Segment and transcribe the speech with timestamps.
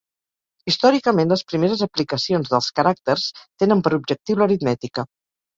[0.71, 3.29] Històricament les primeres aplicacions dels caràcters
[3.65, 5.07] tenen per objectiu l'aritmètica.